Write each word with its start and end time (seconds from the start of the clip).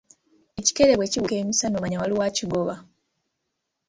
"Ekikere 0.59 0.93
bwe 0.95 1.11
kibuuka 1.11 1.35
emisana, 1.41 1.75
omanya 1.77 2.01
waliwo 2.01 2.21
akigoba." 2.29 2.75